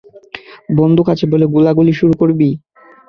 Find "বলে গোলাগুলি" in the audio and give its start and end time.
1.31-1.93